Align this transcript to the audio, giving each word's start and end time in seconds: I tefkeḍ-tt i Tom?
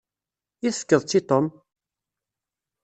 I 0.67 0.69
tefkeḍ-tt 0.71 1.19
i 1.19 1.21
Tom? 1.29 1.45